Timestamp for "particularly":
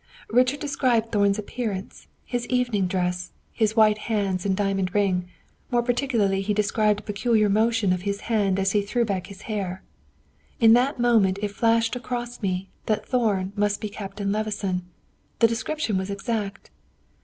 5.83-6.41